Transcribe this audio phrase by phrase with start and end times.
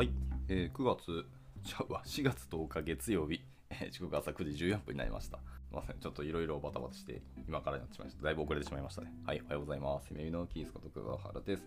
[0.00, 0.10] はい、
[0.48, 1.26] えー9月、
[1.62, 5.36] ちゃうわ、4月10日月曜日、えー時刻朝9時14分になりました。
[5.36, 8.24] すいません、ちょっといろいろバタバタして、今からになってしまいました。
[8.24, 9.12] だいぶ遅れてしまいましたね。
[9.26, 10.14] はい、おはようございます。
[10.14, 11.62] 耳のキースこと桑原です。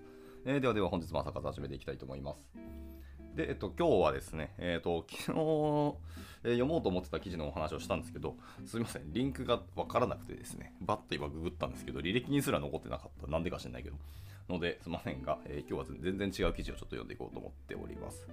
[0.45, 2.49] えーではでは本日も朝から始めていきたいと思います。
[3.35, 13.27] で、えっと、今日はですね、えっと、昨日、えー読もうと思ってた記事のお話をしたんですけど、すみません、リンクがわからなくてですね、バッと今ググったんですけど、履歴にすら残ってなかった。
[13.27, 13.97] なんでか知らないけど。
[14.49, 18.27] ので、すみませんが、えー今日は全然違う記事をちょっと読んでいこうと思っております。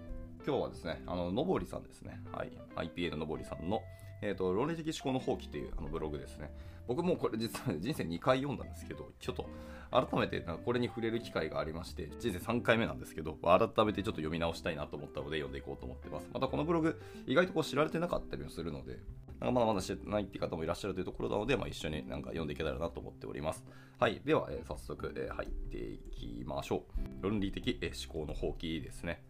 [0.47, 2.21] 今日はですね、あの、のぼりさんですね。
[2.33, 2.53] はい。
[2.77, 3.83] IPA ののぼりさんの、
[4.23, 6.51] えっ、と、論理的思考の放棄っていうあのブログですね。
[6.87, 9.47] 僕もこれ実は人生2回読んだんですけど、ちょっと
[9.91, 16.29] 改めてなんかこれに触れる機会がありまして、人生3回目なんですけど、改めてちょっと読み直したいなと思ったので読んでいこうと思ってます。
[16.33, 18.99] またこのブログ、意外とこう知られてなかったりもするので、
[19.41, 23.65] なんかまだまだ知らないっていう方もいらっしゃるというところなので、まあ、一緒になんか読んでいけたらなと思っております。
[23.99, 24.21] はい。
[24.25, 26.85] では、えー早速、えー入っていきましょ
[27.21, 27.23] う。
[27.23, 29.23] 論理的、えー思考の放棄ですね。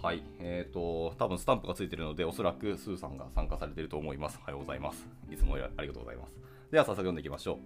[0.00, 0.22] はい。
[0.40, 4.38] えっ、と、多分スタンプがついてるので、おそらくスーさんが参加されていると思います。
[4.42, 5.06] おはようございます。
[5.30, 6.32] いつもありがとうございます。
[6.70, 7.56] では、早速読んでいきましょう。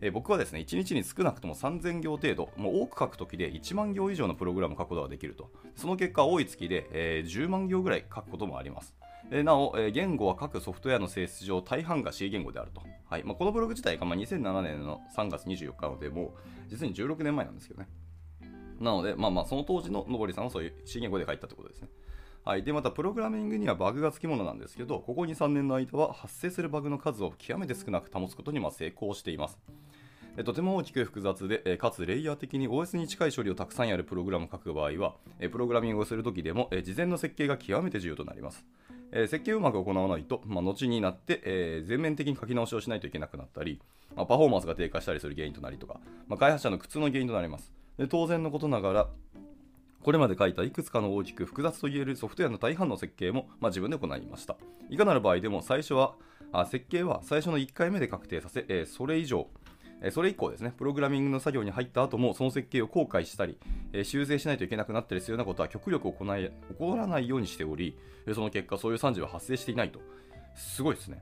[0.00, 5.50] えー僕はですね、1日に少なくとも3000行程度、もう多く書くときで1万行以上のプログラムを書くことができると。
[5.74, 8.94] その結果、多い月で、えー10万行ぐらい書くこともあります。
[9.30, 12.82] えなお、え言語は各ソフトウェアの性質上、大半が C 言語であると。
[13.08, 16.30] はいまあ、このブログ自体がま2007年の3月24日ので、もう
[16.68, 17.88] 実に16年前なんですけどね。
[18.80, 21.88] なので、まあまあ、その当時ののぼりさんはそういう C 言語で書いたってことですね。
[22.44, 29.58] はい、でまたプログラミングにはバグがつきものなんですけどここ2、3年の間は発生するバグの数を極めて少なく保つことにまあ成功しています。
[30.44, 35.14] とても大きく複雑で、かつレイヤー的に OS に近い処理をたくさんやるプログラムを書く場合は、
[35.50, 38.66] プログラミングをするときでも、事前の設計が極めて重要となります。
[39.12, 43.80] 設計をうまく行わないと、まあ、後になって、え全面的に書き直しをしないといけなくなったり、
[44.14, 47.72] まあパフォーマンスが低下したりする原因となりとか、まあ開発者の苦痛の原因となります。
[47.98, 49.08] で当然のことながら、
[50.02, 54.56] これまで書いたいくつかの大きく複雑といえるソフトウェアの大半の設計も、まあ、自分で行いました。
[54.88, 56.14] いかなる場合でも最初は
[56.52, 59.48] あ設計は最初の1回目で確定させ、えーそれ以上、
[60.00, 63.58] えーそれ以降ですね、プログラミングの作業に入った後もその設計を後悔したり、
[63.92, 67.98] えー修正しないといけなくなったりするようなことは極力行い起こらないようにしており、
[68.32, 70.00] その結果そういう惨事は発生していないと。
[70.54, 71.20] すごいですね。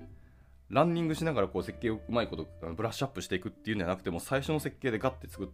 [0.68, 5.48] ランニングしながらこう設計をうまいことブラッシュアップしていくっていうんじゃなくても最初の設計でガッて作っ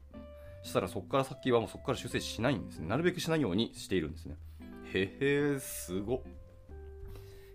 [0.63, 2.89] したらそこから先はもうそこから修正しないんですね。
[2.89, 4.37] なるべくしないようにしているんですね。
[4.93, 6.21] へへすごっ。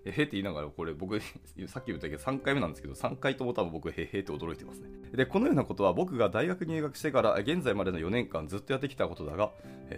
[0.05, 4.89] へへって言いながら、これ僕、さっき言ったけど3回目なんですけど、3回とも多分僕、へへって驚いてますね。
[5.13, 9.51] で、このようなことは僕が大学入学してから現在までの4年間ずっとやってきたことだが、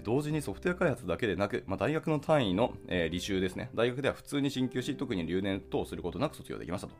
[0.03, 3.69] 同時にソフトウェア開発だけでなく、まあ、大学の単位の、えー履修ですね。
[3.75, 6.95] 大学では普通に進級し、特に留年等することなく卒業できましたと。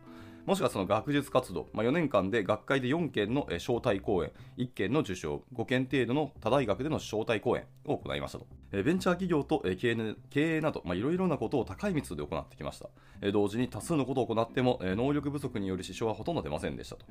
[0.48, 8.48] もしくはその学術活動、まあ、4年間で学会で4件の招待講演、1件の受賞、5件程度の他大学での招待講演を行いましたと。
[8.72, 9.62] ベンチャー企業と
[10.30, 12.88] 経営など、いろいろなことを高い密度で行ってきました。
[13.34, 17.06] 同時に多数のことを行っても、能力不足による支障はほとんど出ませんでしたと。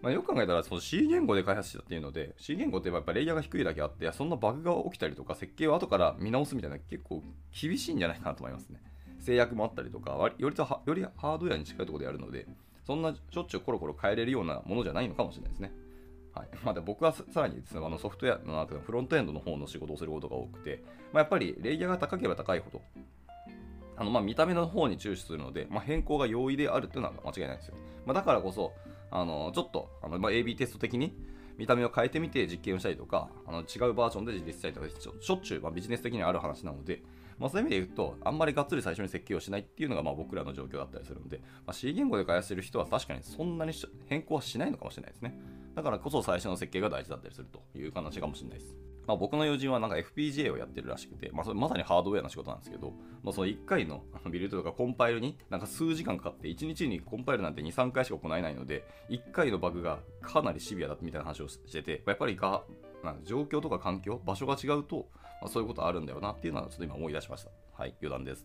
[0.00, 8.80] まあ、よく考えたらその C 言語で開発したっていうので C 言語ってやっぱレイヤーが低いだけあってそんなバグが起きたりとか設計を後から見直すみたいな結構厳しいんじゃないかなと思いますね
[9.20, 12.46] 制約もあったりとかよりとよりハードウェアに近いところでやるので
[12.86, 15.72] そんなしょっちゅうコロコロ変えれるようなものじゃないのかもしれないですね
[16.32, 20.82] はい まあ、で僕はさらにです、ね、あのソフトウェアのフロントエンドの方の仕事をすることが多くて、
[21.12, 22.80] まあ、やっぱりレイヤーが高ければ高いほど
[24.00, 27.76] あのまあ見た目の方に注視するので、まあ、変更が容易であるっていうのは間違いないですよ。
[28.06, 28.72] まあ、だからこそ、
[29.10, 31.14] あのちょっとあの、まあ、AB テスト的に
[31.58, 37.02] 見た目を変えてみて実験をしたりとか、あの違うバージョンで実験したりとか、しょしょっちゅう、まあ、ビジネス的にはある話なので、
[37.40, 43.72] まあ、そういう意味で言うと、あんまりがっつり最初に設計をしないっていうのがまあ僕らの状況だったりするので、まあ、C 言語で開発してる人は確かにそんなに
[44.06, 45.36] 変更はしないのかもしれないですね。
[45.74, 48.76] だからこそ最初の設計が大事だったりするという話かもしれないです。
[49.06, 52.92] まあ、僕の友人はなんか FPGA をやってるらしくて、まあ、それまさにハードウェアの仕事なんですけど、
[53.22, 62.62] まあ、その1回のビルドとかコンパイルになんか数時間かかって、1日にコンパイルなんて2、3回しか行えないので、1回のバグがかなりシビアだみたいな話をしてて、やっぱりが
[63.02, 65.08] なんか状況とか環境、場所が違うと、
[65.40, 67.50] まあ、そういうことあるんだよなっていうのはちょっと今思い出しました。
[67.72, 68.44] はい、余談です。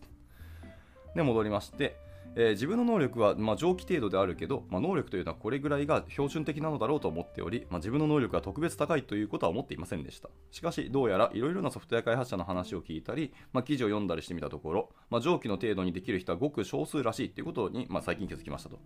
[1.14, 1.96] で、戻りまして、
[2.34, 10.28] えー自分の能力は、まあ、上記程度であるけど、まあ、能力というのはこれぐらいが標準的なのだろうと思っており、まあ、自分の能力が特別高いということは思っていませんでした。
[10.50, 18.78] しかし、どうやらいろいろなソフトウェア開発者の話を聞いたり、まあ、記事を読んだりしてみたところ、まあ、上記の程度にできる人はごく少数らしいということに、まあ、最近気づきましたと。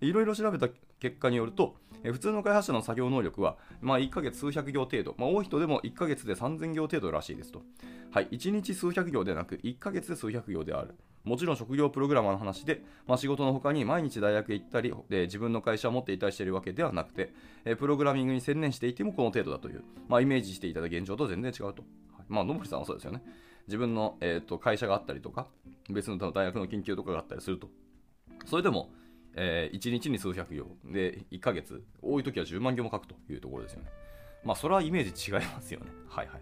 [0.00, 0.68] いろいろ調べた
[0.98, 7.62] 結果によると、えー普通の開発者の作業能力は、まあ、1ヶ月数百行程度、まあ、多い人でも1ヶ月で3000行程度らしいですと。
[8.10, 10.96] はい、1日数百行でなく、1ヶ月で数百行である。
[11.24, 17.32] もちろん職業プログラマーの話で、まあ、仕事の他に毎日大学へ行ったりで自分の会社を持っていたりしているわけではなくて、
[17.64, 21.82] えプログラミングに専念していてもこの程度だという、まあ、イメージしていただ現状と全然違うと。
[22.16, 23.22] はいまあ、野森さんはそうですよね。
[23.68, 25.46] 自分の、えー、と会社があったりとか、
[25.88, 27.68] 別の大学の研究とかがあったりすると、
[28.46, 28.90] それでも、
[29.34, 33.90] えー、1日に数百行で1ヶ月、多い時は10万行も書くというところですよね。
[34.44, 35.86] まあ、それはイメージ違いますよね。
[36.08, 36.40] はいはい。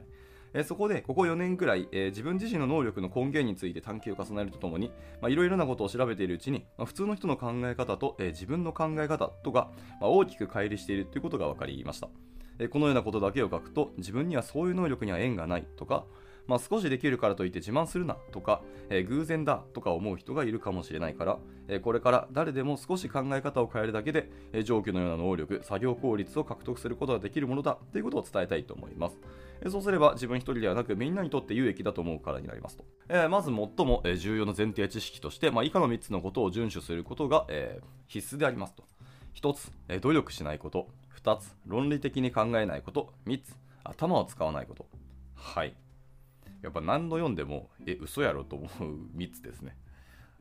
[0.52, 4.92] えー、そこで、ここ4年くらい、えー、自分自身の能力の根源について探求を重ねるとともに、
[5.28, 9.70] いろいろなことを調べているうちに、まあ、普通の人の考え方と、えー、自分の考え方とが、
[10.00, 12.08] まあ、大きく乖離しているということが分かりました。
[12.58, 16.04] えこのようなことだけを書くと、自分にはそういう能力には縁がないとか、
[16.46, 21.38] まあ、少しできるからといって自慢するなとか、えー、偶然だとか思う人がいるかもしれないから、
[21.68, 29.18] えー、これから誰でも少し考え方を変えるだけで、えー、上記のような能力、作業効率を獲得することができるものだということを伝えたいと思います。
[29.68, 32.84] そうすれば自分一人ではなくみんなにとって有益だと思うからになりますと。
[33.08, 38.84] えまず最も、重要な前提知識として、まあ、以下の3つのことを遵守することが、え必須でありますと。
[39.34, 40.88] 1つ、え努力しないこと。
[41.22, 43.12] 2つ、論理的に考えないこと。
[43.26, 43.54] 3つ、
[43.84, 44.86] 頭を使わないこと。
[45.34, 45.74] はい。
[46.62, 48.68] やっぱ何度読んでも、え、嘘やろと思う
[49.16, 49.76] 3つですね。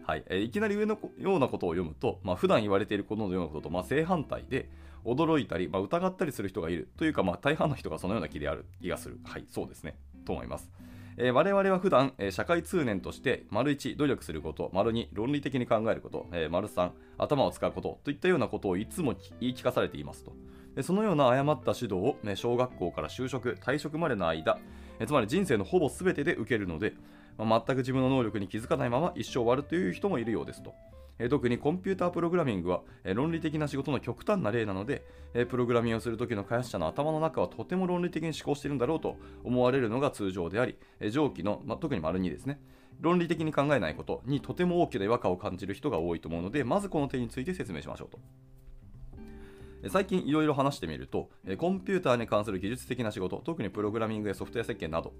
[0.05, 4.69] はい、えいきなり上のようなことを読むと、まあ、普段言われていることのようなことと、まあ、正反対で、
[5.05, 9.19] 驚いたり、まあ、疑ったりする人がいるというか、まあ、大半の人がそのような気である気がする。
[9.23, 9.97] はい、そうですね。
[10.25, 10.71] と思います。
[11.17, 20.33] えー、我々は普段、えー、社会通念として、丸1、努力すること、丸2、論理的に考えること、えー、丸3、頭を使うことといったようなことをいつも言い聞かされていますと。
[20.81, 24.59] そのような誤った指導を、ね、小学校から就職、退職までの間、
[25.05, 26.93] つまり人生のほぼ全てで受けるので、
[27.45, 30.73] まあ、全く自分の能力に気づかないまま一生終わるという人もいるようですと。
[31.29, 32.81] 特にコンピュータープログラミングは、
[33.13, 35.05] 論理的な仕事の極端な例なので、
[35.49, 42.61] プログラミングをするときの開発者の頭の中はとても論理的に思考しているんだろうと思われるのが通常であり、え上記の、まあ、特に丸2ですね。
[43.01, 48.19] 論理的に考えないことにとても大きな違和感を感じる人が多いと思うので、まずこの点について説明しましょうと。
[49.89, 55.13] 最近いろいろ話してみると、コンピューターに関する技術的な仕事、特にプログラミングやソフトウェア設計など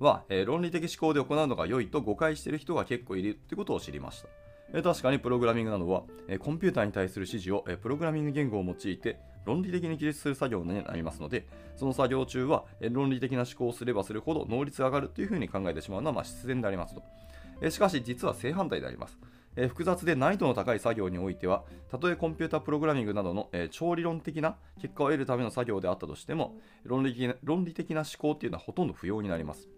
[0.00, 4.28] はえ、論理的思考で行うのが良いと誤解している人が結構いるということを知りました
[4.72, 4.82] え。
[4.82, 11.46] 確かにプログラミングなどはえ、コンピューターに対する指示をえプログラミング言語を用いて論理的に記述する作業になりますので、
[11.76, 17.02] その作業中はえ論理的な思考をすればするほど能率が上がるというふうに考えてしまうのはま必然でありますと。
[17.60, 19.18] えしかし実は正反対であります。
[19.56, 29.68] え複雑で難易度の高い作業においては、たとえコンピュータプログラミングなどの、え超理論的な結果を得るための作業であったとしても、論理的な論理的な思考っていうのはほとんど不要になります。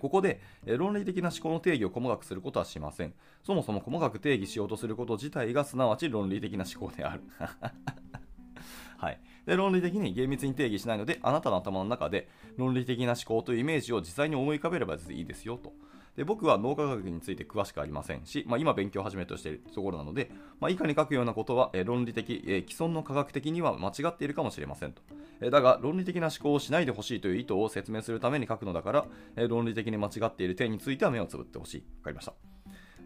[0.00, 3.14] ここで論理的な思考の定義を細かくすることはしません。
[3.42, 7.22] そもそも細かく定義しようとすること自体がすなわち論理的な思考である。
[8.96, 15.74] はい、で論理的に厳密に定義しないので、あなたの頭の中で論理的な思考というイメージを実際に思い浮かべればいいですよと。
[16.16, 20.30] で僕は脳科学について詳しくありませんし、まあ、今勉強を始めとしているところなので、
[20.60, 25.02] まあ、以下に書くようなことは、え論理的、え既存の科学的には間違っているかもしれませんと。
[25.40, 29.06] えだが、論理的な思考をしないでほしいという意図を説明するために書くのだから、
[29.36, 31.78] え論理的に間違っている点については目をつぶってほしい。
[31.78, 32.34] わかりました。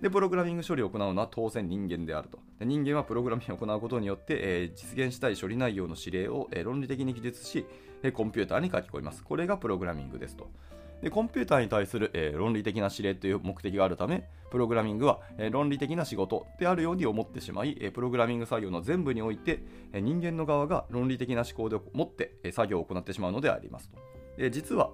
[0.02, 2.38] で、プログラミング処理を行うのは当然人間であると。
[2.60, 7.66] で人間はプログラミングを行うことによって、えー、実現したい処理内容の指令を、えー、論理的に記述し、
[8.02, 9.24] えー、コンピューターに書き込みます。
[9.24, 10.50] これがプログラミングですと。
[11.02, 19.62] でコンピューターに対する、えー、論理的な指令という目的があるため、プログラミングは、えー、論理的な仕事であるように思ってしまい、えー、プログラミング作業の全部において、
[19.92, 23.98] え人間の側が論理的な思考でもって、え作業を行ってしまうのでありますと。
[24.36, 24.90] で実は、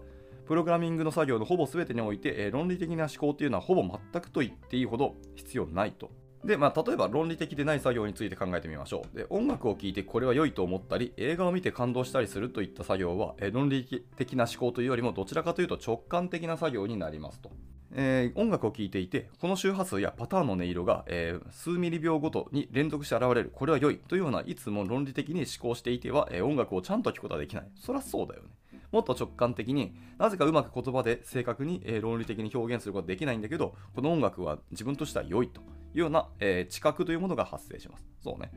[0.46, 6.10] プログラミングの作業のほぼ全てにおいて、え論理的な思考というのはほぼ全くと言っていいほど必要ないと。
[6.44, 9.16] で、まあ、例えば論理的でない作業について考えてみましょう。
[9.16, 13.84] で、音楽を聴いてこれは良いと思ったり、映画を見て感動したりするといった作業は、え論理
[14.16, 17.50] 的な思考というよりもどちらかというと直感的な作業になりますと。
[17.96, 23.50] えー、音楽を聴いていて、この周波数やパターンの音色が、えー、数ミリ秒ごとに連続して現れる。
[23.54, 23.98] これは良い。
[23.98, 27.68] というような、いつも論理的に思考していては、えー、音楽をちゃんと聴くことはできない。
[27.80, 28.48] そりゃそうだよね。
[28.94, 35.64] もっと直感的になぜかうまく言葉で正確に、え論理的に表現することはできないんだけどこの音楽は自分としては良いとい
[35.96, 38.06] うような、え知覚というものが発生します。
[38.22, 38.52] そうね。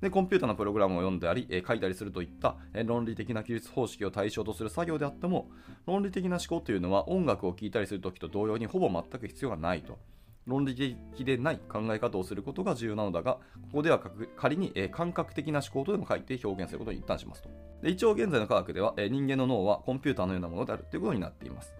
[0.00, 5.50] でコンピューターのプログラムを読んだり、え書いたりするといった、え論理的な記述方式を対象とする作業であっても
[5.86, 9.98] 論理的な思考というのは音楽を聴いたりするときと同様にほぼ全く必要がないと。
[10.46, 14.00] 論理的でない考え方をすることが重要なのだが、ここでは
[14.36, 17.48] 仮に、え感覚的な思考とでも書いて表現することに一旦しますと。
[17.82, 21.74] で一応現在の科学では、え人間の脳はコンピューターのようなものであるということになっています。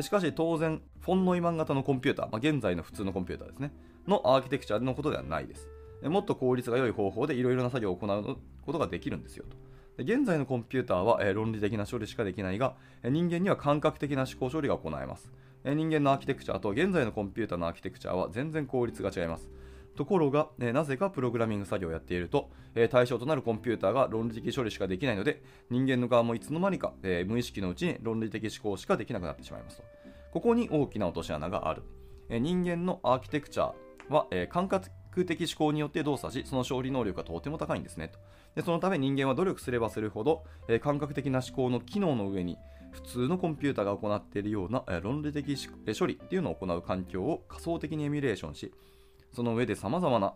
[0.00, 3.72] しかし当然、フォンノイマン型のコンピューター、まあ、現在の普通のコンピューターですね、
[4.08, 5.68] のアーキテクチャのことではないです。
[6.02, 9.56] もっと効率が良い方法でいろいろな作業を行うことができるんですよと。
[9.98, 15.30] 現在のコンピューターは、え論理的な処理しかできないが、人間には感覚的な思考処理が行えます。
[15.64, 19.48] 人間のアーキテクチャと現在のコンピューターのアーキテクチャは全然効率が違います。
[19.94, 29.84] ところが、えなぜかプログラミング作業をやっていると、え対象となるコンピューターが論理的処理しかできないので、人間の側もいつの間にか、え無意識のうちに論理的思考しかできなくなってしまいますと。
[30.32, 31.82] ここに大きな落とし穴がある。
[32.28, 33.72] え人間のアーキテクチャ
[34.08, 34.90] は、え感覚
[35.26, 38.18] 的思考によって動作し、その勝利能力がとても高いんですねと。
[38.54, 42.56] でそのため人間は努力すればするほど、え感覚的な思考の機能の上に
[42.92, 45.56] 普通のコンピュータが行っているような、論理的
[45.98, 48.72] 処理っていうのを行う環境を仮想的にエミュレーションし、
[49.32, 50.34] その上で様々な、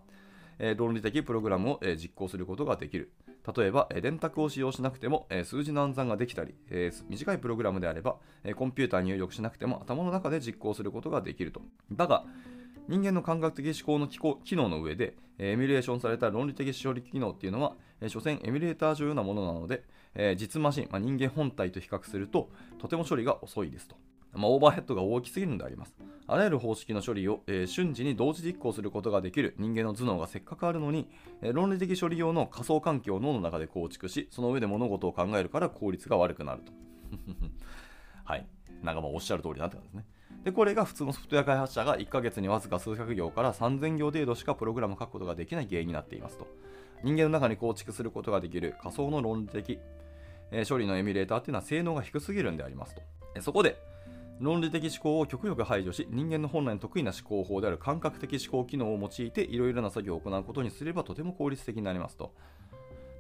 [0.77, 3.13] 論理的プログラムを、実行することができる。
[3.57, 6.55] 例えば、電卓を使用しなくても、数字の暗算ができたり、
[7.09, 8.17] 短いプログラムであれば、
[8.57, 11.61] コンピューター入力しなくても頭の中で実行することができると。
[11.93, 12.25] だが、
[12.89, 17.77] 人間の感覚的思考の機能の上で、エミュレーションされた論理的処理機能っていうのは、
[18.09, 19.85] 所詮エミュレーター上ようなものなので、
[20.17, 23.97] え実マシン、まあ、人間本体と比較すると、とても処理が遅いですと。
[24.33, 25.95] まあ、オーバーヘッドが大きすぎるのであります。
[26.27, 31.09] あらゆる方式の処理を、えー、瞬時に同時実行することができる人間の頭脳がせっかくあるのに、
[31.43, 36.73] えー、論理的処理用の仮想環境を脳の中で構築し、その上で物事を考えるから効率が悪くなると。
[38.25, 38.47] はい。
[38.83, 40.05] なんかまあおっしゃる通りなって感じですね。
[40.45, 46.47] で、これが普通のソフトウェア開発者が1ヶ月にわずか数百行から3000行程度しかプログラムを書くことができない原因になっていますと。
[47.03, 49.79] 人間の中に構築することができる仮想の論理的、
[50.51, 53.03] えー、処理のエミュレーターっていうのは性能が低すぎるんでありますと。
[53.35, 53.77] えそこで、
[54.41, 62.33] 論理的思考を極力排除し、人間の本来の得意な思考法である感覚的思考機能を用いていろいろな作業を行うことにすればとても効率的になりますと。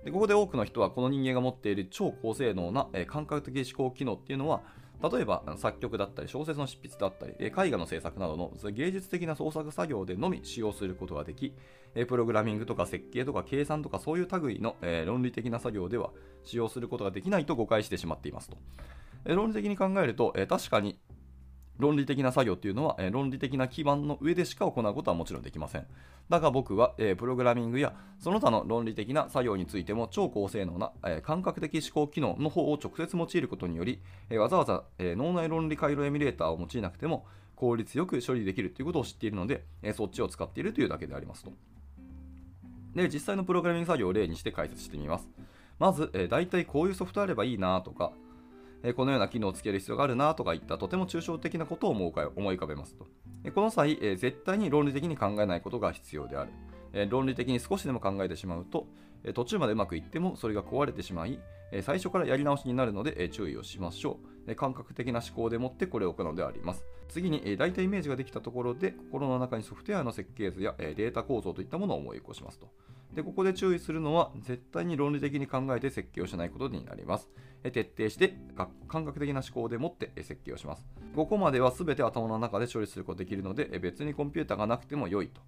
[0.04, 4.62] でここで多くの人はこの人間が持っている超高性能な、え感覚的思考機能っていうのは
[5.02, 11.54] 例えば作曲だったり小説の執筆だったり絵画の制作などの芸術的な創作作業でのみ使用することができ
[12.08, 14.76] プログラミングとか設計とか計算とかそういう類の
[15.06, 16.10] 論理的な作業では
[16.44, 18.56] 使用することができないと誤解してしまっていますと。
[19.24, 20.98] 論理的に考えると確かに
[21.78, 25.86] 論理的な作業っていうのは、え論理的な基盤の上でしか行うことはもちろんできません。
[26.28, 41.52] だが僕は、えプログラミングやその他の論理的な作業についても超高性能な、え感覚的思考機能の方を直接用いることにより、えわざわざ、え脳内論理回路エミュレーターを用いなくても効率よく処理できるということを知っているので、えそっちを使っているというだけでありますと。
[42.94, 45.28] で、実際のプログラミング作業を例にして解説してみます。
[45.78, 48.12] まず、え大体こういうソフトあればいいなとか、
[48.88, 52.06] えこのような機能をつける必要があるなとかいったとても抽象的なことを思
[52.52, 53.06] い浮かべますと。
[53.42, 56.52] えこの際、え絶対に論理的に考えないことが必要である。
[56.92, 58.86] え論理的に少しでも考えてしまうと、
[59.24, 61.40] え途中までうまくいってもそれが壊れてしまい、
[61.72, 64.52] え最初からやり直しになるので、え注意をしましょう。
[64.52, 66.84] え感覚的な思考でもってこれを行うのであります。
[67.08, 72.68] 次に、え大体イメージができたところで、心の中にソフトウェアの設計図や、えデータ構造といったものを思い起こしますと。
[73.14, 77.30] でここで注意するのは絶対に論理的に考えて設計をしないことになります。
[77.62, 78.36] 徹底して
[78.88, 80.86] 感覚的な思考でもって設計をします。
[81.14, 85.40] ここまでは全て頭の中で処理することができるので別にコンピューターがなくても良いと。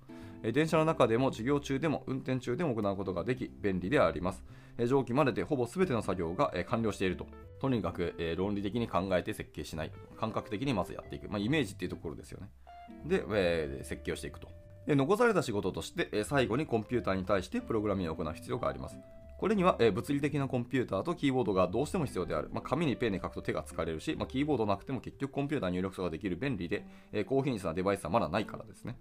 [0.53, 4.45] 電車の中でも授業中でも運転中でも行うことができ便利であります。
[4.87, 7.27] 上記まででほぼ全ての作業が完了していると。
[7.61, 9.93] とにかく論理的に考えて設計しない。
[10.17, 11.29] 感覚的にまずやっていく。
[11.29, 12.49] まあ、イメージっていうところですよね。
[13.05, 14.49] で、えー、設計をしていくと。
[14.95, 18.99] 残された仕事として、最後にコンピューターに対してプログラミングを行う必要があります。
[19.39, 22.51] これには、え物理的なコンピューターとキーボードがどうしても必要である。
[22.53, 28.99] まあ、紙にペンで書くと手が疲れるし、まあ、キーボードなくても結局コンピューター入力とができる便利で、え高品質なデバイスはまだないからですね。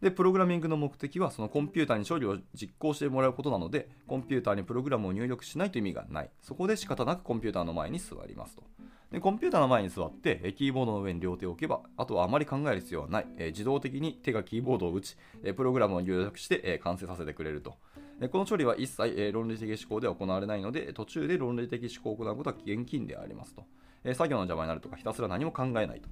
[0.00, 6.30] で、プログラミングの目的はそのコンピューターに処理を実行してもらうことなので、コンピューターにプログラムを入力しないという意味がない。
[6.40, 8.62] そこで仕方なくコンピューターの前に座りますと。
[9.10, 17.74] でコンピューターの前に座ってキーボードの上に両手を置けばあとはあまり考える必要はない、え自動的に手がキーボードを打ち、えプログラムを入力して、え完成させてくれると
[18.20, 23.64] でこの処理は一切、え論理的思考では行われないので途中で論理的思考を行うことは厳禁でありますと、
[24.04, 26.08] え作業の邪魔になるとかひたすら何も考えないと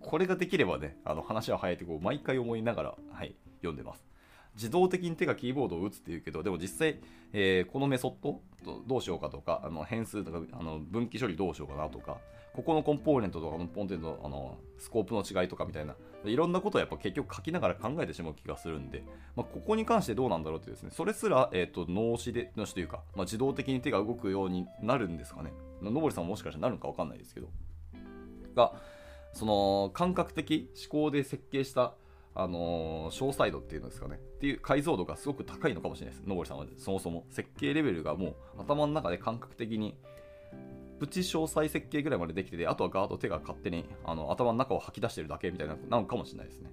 [0.00, 4.04] これができればねあの話は早いってこう毎回思いながら、はい、読んでます
[4.54, 7.00] 自動的に手がキーボードを打つっていうけど、でも実際、
[7.32, 8.40] えー、このメソッド
[8.86, 12.18] どうしようかとか、あの変数とかあの分岐処理どうしようかなとか、
[12.52, 19.04] ここのコンポーネントとかコンポーネントのあのスコープの違いとかみたいな、いろんなことをやっぱ結局書きながら考えてしまう気がするんで、
[19.36, 25.52] まあ、ここに関してどうなんだろうってですね、それすら、えーと、脳死で、脳死というか、まあ、自動的に手が動くようになるんですかね。
[25.80, 27.48] のぼりさんももしかしたらなるのかわかんないですけど。
[28.54, 28.74] が、
[29.32, 31.94] その感覚的思考で設計した
[32.34, 36.28] あのー、詳細度っていうんですかね、っていう解像度がすごく高いのかもしれないです。
[36.28, 39.96] のぼりさんはそもそも設計レベルがもう頭の中で感覚的に
[41.00, 46.70] プチ詳細設計ぐらいまでできてて、あとはガード手が勝手にあの頭の中を吐き出してるだけみたいななのかもしれないですね。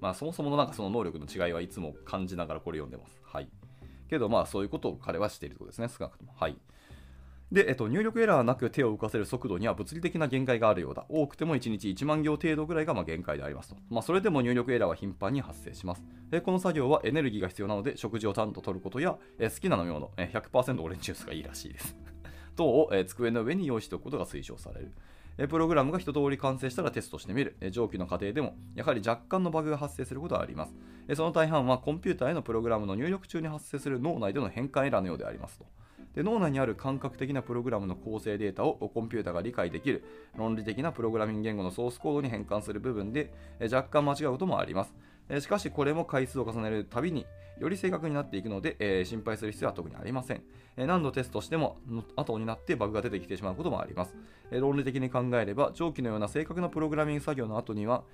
[0.00, 3.20] まあそもそものなんかその能力の違いはいつも感じながらこれ読んでます。
[3.22, 3.48] はい。
[4.10, 6.32] けどまあそういうことを彼はしているというころですね、少なくとも。
[6.36, 6.56] はい。
[7.50, 11.06] で、えっと、入力エラーなく手を動かせる速度には物理的な限界があるようだ。
[11.08, 13.76] 多くても1日1万行程度ぐらいがま限界でありますと。
[13.88, 16.02] まあ、それでも入力エラーは頻繁に発生します。
[16.42, 21.96] この作業はエネルギーが必要なので、食事をちゃんと取ることや、え好きな飲み物、え100%オレンジジュースがいいらしいです。
[22.54, 24.92] 等を、え机の上に用意しておくことが推奨される。
[25.48, 27.56] プログラムが一通り完成したらテストしてみる。
[27.70, 30.74] 上記の過程でも、やはり若干のバグが発生することはあります。
[31.14, 35.66] その大半はコンピューターへのプログラムの入力中に発生する脳内での変換エラーのようでありますと。
[36.14, 40.04] で脳内にある感覚的なプログラムの構成データをコンピュータが理解できる
[40.36, 44.94] 論理的なプログラミング言語のソースコードに変換する部分で若干間違うこともあります。
[45.40, 47.26] しかしこれも回数を重ねるたびに
[47.60, 50.42] より正確になっていくので、え心配する必要は特にありません。
[50.76, 51.78] え何度テストしても
[52.16, 54.16] 後になってバグが出てきてしまうこともあります。
[54.50, 58.04] え論理的に考えれば上記のような正確なプログラミング作業の後には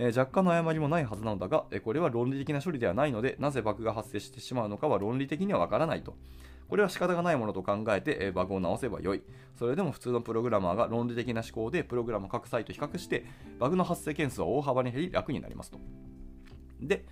[0.00, 6.14] えー若干の誤りもないはずなのだが、えこれは論理的な処理ではないので、なぜバグが発生してしまうのかは論理的にはわからないと。
[6.68, 9.22] これは仕方がないものと考えて、えバグを直せばよい。
[9.58, 13.24] それでも普通のプログラマーが論理的な思考でプログラムを各サイト比較して、
[13.58, 15.80] バグの発生件数は大幅に減り楽になりますと。
[16.80, 17.04] で、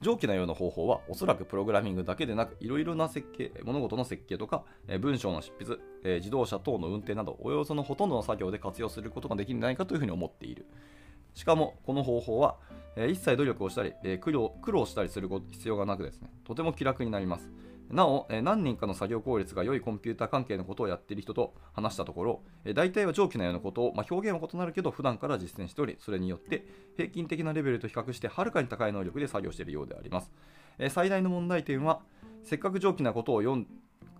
[0.00, 10.64] 上記のような方法はおそらくプログラミングだけでなくいろいろな設計物事の設計とか、え文章の執筆、え自動車等の運転などおよそのほとんどの作業で活用することができるんじゃないかというふうに思っている
[11.34, 12.56] しかもこの方法は、
[12.96, 16.30] えー一切努力をしたり、えー苦労苦労したりする必要がなくですね。
[16.44, 17.50] とても気楽になります。
[17.88, 30.30] なお、えー何人かの作業効率が良いコンピューター関係のことをやっている人と話したところ、え大体は上記のようなことを、まあ、表現は異なるけど普段から実践しておりそれによって平均的なレベルと比較してはるかに高い能力で作業しているようであります、
[30.78, 32.00] え最大の問題点は
[32.44, 33.66] せっかく上記なことを読ん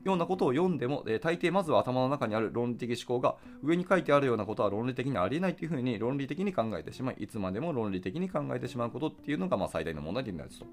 [0.05, 10.67] ようなことを読んでも、えー大抵まずは頭の中にある論理的思考が上に書いてあるようなことは論理的にありえないというふうに論理的に考えてしまいいつまでも論理的に考えてしまうことっていうのがまあ最大の問題になると、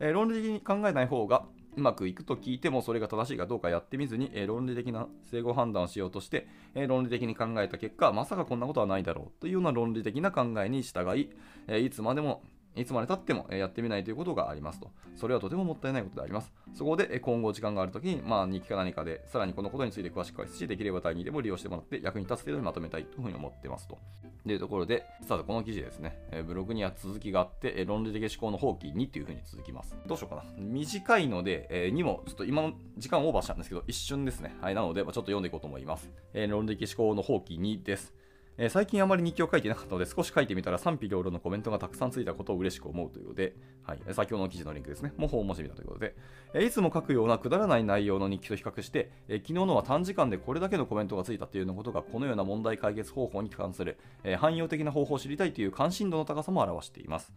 [0.00, 1.44] えー論理的に考えない方が
[1.76, 11.30] うまくいくと聞いてもそれが正しいかどうかやってみずに、えー論理的な整合判断をしようとして、えー論理的に考えた結果まさかこんなことはないだろうというような論理的な考えに従い、
[11.66, 12.42] えーいつまでも
[12.76, 14.90] いつまで経ってもやってみないということがありますと。
[15.16, 16.52] それはとてももったいないことであります。
[16.74, 23.98] そこで今後時間があるときに、まあ、日記か何かで、さらにこのことについて詳しく解説し、できれば第2でも利用してもらって役に立つ程度にまとめたいというふうに思ってますと。
[24.44, 29.96] というところで、さてこの記事ですね、ブログには続きがあって、論理的思考の放棄にっていうふうに続きます。
[30.06, 30.44] どうしようかな。
[30.58, 34.54] 短いので、えにも、ちょっと今の時間オーバーしたんですけど、一瞬ですね。
[34.60, 36.10] はい、なので、ちょっと読んでいこうと思います。
[36.34, 38.14] え論理的思考の放棄にです。
[38.58, 46.14] えー最近あまり日記を書いてなかったので、少し書いてみたら賛否両論のコメントがたくさんついたことを嬉しく思うということで、はい、先ほどの記事のリンクですね、もうもしてみたということで、
[46.54, 57.32] えーいつも書くようなくだらない内容の日記と比較して、えー昨日のは短時間でこれだけのコメントがついたというようなことが、このような問題解決方法に関する、え汎用的な方法を知りたいという関心度の高さも表しています。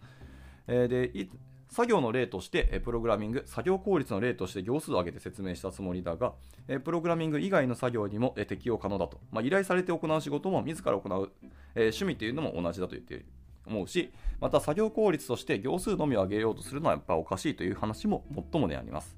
[0.67, 1.27] えで
[1.69, 6.33] 作業の例として、プログラミング、作業効率の例として行数を挙げて説明したつもりだが、
[6.83, 9.19] プログラミング以外の作業にも、適用可能だと。
[9.31, 11.31] まあ、依頼されて行う仕事も自ら行う、
[11.75, 13.25] えー趣味というのも同じだと言っている
[13.67, 19.15] 思うし、また作業効率として行数のみを上げようとするのはやっぱおかしいという話も最もであります。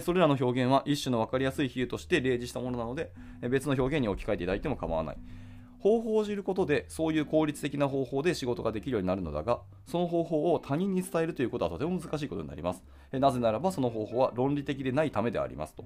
[0.00, 3.12] それらの表現は一種の分かりやすい比喩として例示したものなので、
[3.48, 5.16] 別の表現に置き換えていただいても構わない。
[5.82, 12.84] 方法を知ることでそういう効率的な方法で仕事ができるようになるのだがその方法を他人に伝えるということはとても難しいことになります。
[13.10, 15.84] なぜならばその方法は論理的でないためでありますと。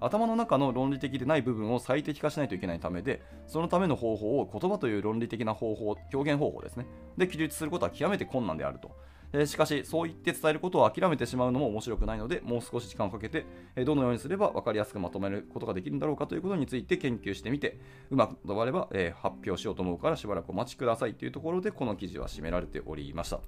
[0.00, 6.86] 頭の中の論理的でない部分を最適化しないといけないためでそのための方法を言葉という論理的な方法表現方法ですね。
[7.18, 8.92] で記述することは極めて困難であると。
[9.36, 13.44] えしかし、そう言って伝えることを諦めてしまうのも面白くないので、もう少し時間をかけて、
[13.74, 23.40] えどのようにすれば分かりやすくまとめることができるんだろうかということについて研究してみて、うまく伝われば、え発表しようと思うからしばらくお待ちくださいというところで、この記事は締められておりました。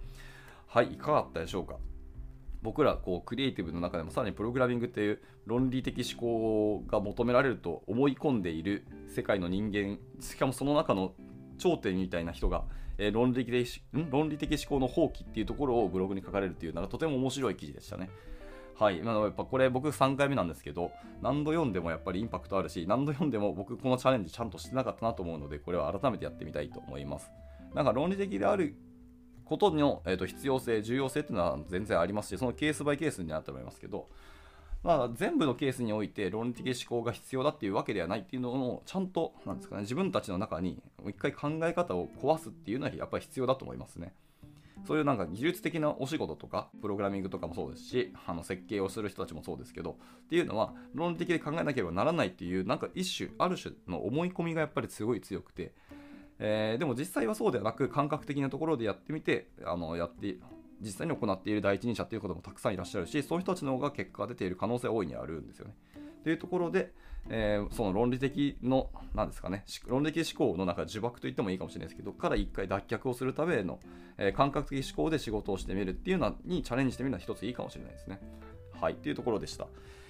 [0.66, 1.76] はい、いかがだったでしょうか。
[2.62, 11.12] 僕らこうクリエイティブの中でもさらにプログラミングっていう論理的思考が求められると思い込んでいる世界の人間しかもその中の
[11.58, 12.64] 頂点みたいな人が、
[12.98, 13.50] えー論理的
[13.94, 14.10] ん？
[14.10, 18.10] 論理的思考の放棄っていうところをブログに書かれるっていうのがとても面白い記事でしたね。
[18.78, 20.90] はい、まあやっぱこれ僕3回目なんですけど
[21.22, 27.30] 何度読んでもやっぱりインパクトあるし何度読んでも僕このチャレンジちゃんとしてなかったなと思うのでこれは改めてやってみたいと思います。
[27.74, 28.76] なんか論理的である
[29.46, 34.08] ことの、えー、と必要性、重要性っていうのは全然ありますし、そのケースバイケースになって思いますけど、
[34.82, 44.12] まあ、全部のケースにおいて論理的思考が必要だっていうわけではないっていうのをちゃんとなんですか、ね、自分たちの中にもう一回考え方を壊すっていうのはやっぱり必要だと思いますね。
[44.86, 55.72] そういうなんか技術的なお仕事とか、プログラミングとかもそうですし、あの設計をする人たちもそうですけど、っていうのは論理的で考えなければならないっていう、なんか一種、ある種の思い込みがやっぱりすごい強くて、
[56.38, 60.36] えーでも実際はそうではなく、感覚的なところでやってみて、あのやって
[60.80, 65.74] 実際に行っている第一人者っていう方もたくさんいらっしゃるし、そういう人たちの方が結果が出ている可能性は大いにあるんですよね。
[66.22, 66.92] というところで、
[67.28, 73.80] えーその論理的の、なんですかね、論理的思考の中で呪縛と言ってもいいかもしれないですけど、から一回脱却をするための、
[74.18, 78.20] えー感覚的思考で仕事をしてみるっていうのにチャレンジしてみるのは一ついいかもしれないですね。
[78.80, 79.66] はい、というところでした。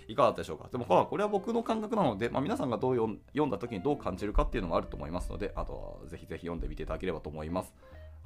[0.08, 0.68] いかがだったでしょうか？
[0.70, 7.74] でもこれは僕の感覚なので、まあ、皆さんがどう読んだ時にどう感じるかっていうのもあると思いますのであとはぜひぜひ読んでみていただければと思います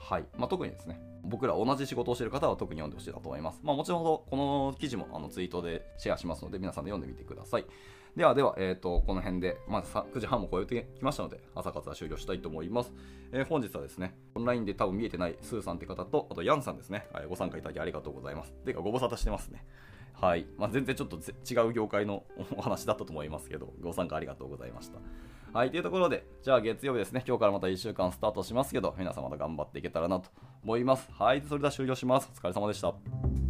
[0.01, 0.25] はい。
[0.37, 7.67] まあ、特にですね僕ら同じ仕事をしている方は特に読んでほしいなと思います、まあ、もちろんこの記事もあのツイートでシェアしますので皆さんで読んでみてください。
[8.17, 12.93] ではでは、えーと、この辺で、まあ、9時半も超えてきましたので朝活は終了したいと思います、
[13.31, 18.53] えー、本日はですねオンラインで多分見えてないスーさんって方とあとヤンさんですね、はい、ご参加いただきありがとうございます。
[18.65, 19.65] てかご無沙汰してますね。
[20.21, 20.47] はい。
[20.59, 24.99] まあ、全然ちょっと違う業界のお話だったと思いますけど、ご参加ありがとうございました。
[25.53, 25.71] はい。
[25.71, 30.31] というところで、じゃあ月曜日ですね、今日からまた1週間スタートしますけど、皆様と頑張っていけたらなと
[30.63, 31.11] 思います。
[31.13, 31.43] はい。
[31.43, 32.31] それでは終了します。
[32.33, 33.50] お疲れ様でした。